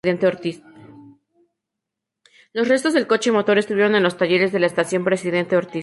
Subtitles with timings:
[2.53, 5.79] Los restos del coche motor estuvieron en los talleres de la estación Presidente Ortiz.